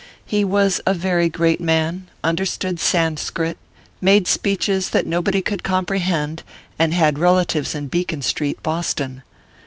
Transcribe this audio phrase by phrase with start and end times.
[0.25, 3.55] He was a very great man, understood Sanscrit,
[4.01, 6.41] made speeches that nobody could comprehend,
[6.79, 9.21] and had relatives in Beacon street, Bos ton.